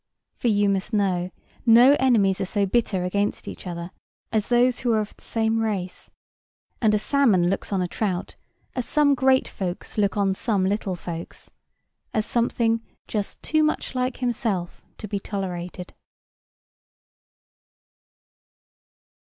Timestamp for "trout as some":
7.87-9.13